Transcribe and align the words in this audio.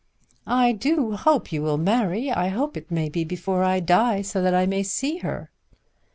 "I 0.47 0.71
do 0.71 1.11
hope 1.15 1.51
you 1.51 1.61
will 1.61 1.77
marry. 1.77 2.31
I 2.31 2.47
hope 2.47 2.75
it 2.75 2.89
may 2.89 3.07
be 3.07 3.23
before 3.23 3.63
I 3.63 3.79
die, 3.79 4.23
so 4.23 4.41
that 4.41 4.55
I 4.55 4.65
may 4.65 4.81
see 4.81 5.17
her." 5.19 5.51